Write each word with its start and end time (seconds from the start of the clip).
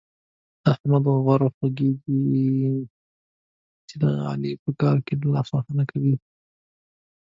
د 0.63 0.65
احمد 0.71 1.03
غره 1.25 1.49
خوږېږي 1.55 2.21
چې 3.87 3.95
د 4.01 4.03
علي 4.29 4.51
په 4.63 4.69
کارو 4.79 5.01
کې 5.07 5.13
لاسوهنه 5.33 5.83
کوي. 5.91 6.15